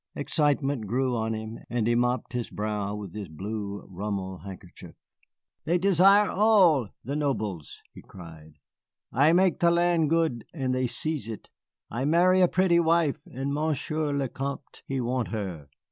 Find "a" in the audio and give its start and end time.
12.41-12.47